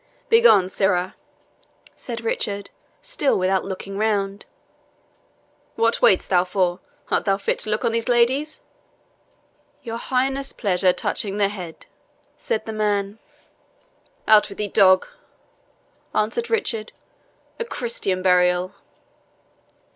[0.29, 1.15] "Begone, sirrah,"
[1.95, 2.71] said Richard,
[3.03, 4.47] still without looking round,
[5.75, 6.79] "What wait'st thou for?
[7.11, 8.61] art thou fit to look on these ladies?"
[9.83, 11.85] "Your Highness's pleasure touching the head,"
[12.35, 13.19] said the man.
[14.27, 15.05] "Out with thee, dog!"
[16.15, 16.93] answered Richard
[17.59, 18.73] "a Christian burial!"